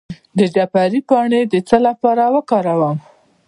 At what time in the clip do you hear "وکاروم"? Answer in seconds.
2.35-2.97